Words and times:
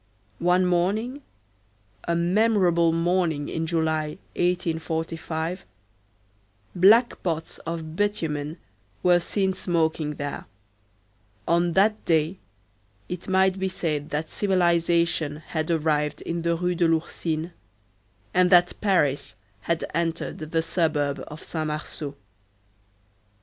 One 0.39 0.65
morning,—a 0.65 2.15
memorable 2.15 2.91
morning 2.91 3.49
in 3.49 3.67
July, 3.67 4.17
1845,—black 4.35 7.21
pots 7.21 7.59
of 7.67 7.95
bitumen 7.95 8.57
were 9.03 9.19
seen 9.19 9.53
smoking 9.53 10.15
there; 10.15 10.45
on 11.47 11.73
that 11.73 12.03
day 12.05 12.39
it 13.07 13.27
might 13.27 13.59
be 13.59 13.69
said 13.69 14.09
that 14.09 14.31
civilization 14.31 15.35
had 15.35 15.69
arrived 15.69 16.21
in 16.23 16.41
the 16.41 16.55
Rue 16.55 16.73
de 16.73 16.87
l'Ourcine, 16.87 17.51
and 18.33 18.49
that 18.49 18.73
Paris 18.81 19.35
had 19.59 19.85
entered 19.93 20.39
the 20.39 20.63
suburb 20.63 21.23
of 21.27 21.43
Saint 21.43 21.67
Marceau. 21.67 22.15